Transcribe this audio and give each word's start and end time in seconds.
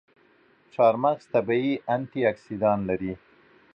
چارمغز 0.73 1.23
طبیعي 1.33 1.73
انټياکسیدان 1.95 2.79
لري. 2.89 3.13